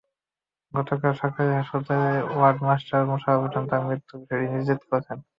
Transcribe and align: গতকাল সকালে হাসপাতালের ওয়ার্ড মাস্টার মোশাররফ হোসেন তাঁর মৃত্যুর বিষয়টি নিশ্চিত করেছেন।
গতকাল 0.73 1.13
সকালে 1.21 1.51
হাসপাতালের 1.59 2.17
ওয়ার্ড 2.31 2.59
মাস্টার 2.67 3.01
মোশাররফ 3.09 3.41
হোসেন 3.43 3.63
তাঁর 3.69 3.85
মৃত্যুর 3.87 4.19
বিষয়টি 4.21 4.47
নিশ্চিত 4.53 4.81
করেছেন। 4.89 5.17